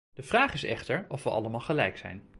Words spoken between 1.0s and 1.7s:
of we allemaal